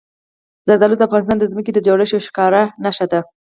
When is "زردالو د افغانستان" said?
0.67-1.37